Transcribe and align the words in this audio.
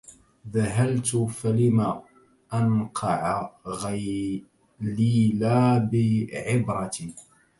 ذهلت 0.53 1.15
فلم 1.17 2.01
أنقع 2.53 3.51
غليلا 3.67 5.77
بعبرة 5.91 6.97